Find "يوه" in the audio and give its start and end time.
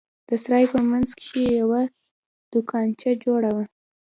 1.59-1.81